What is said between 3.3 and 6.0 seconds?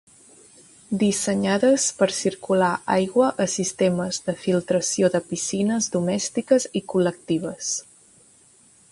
a sistemes de filtració de piscines